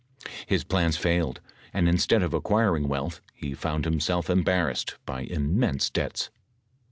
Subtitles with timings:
[0.47, 1.41] His plans failed,
[1.73, 6.31] and instead of acquiring wealth, he found him self embarrassed by immense debts.